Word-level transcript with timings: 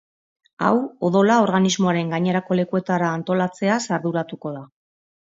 Hau 0.67 0.77
odola 1.09 1.35
organismoaren 1.47 2.09
gainerako 2.13 2.57
lekuetara 2.59 3.11
antolatzeaz 3.17 3.79
arduratuko 3.99 4.55
da. 4.55 4.63